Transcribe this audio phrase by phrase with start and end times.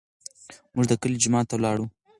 [0.73, 1.85] موږ د کلي جومات ته لاړو.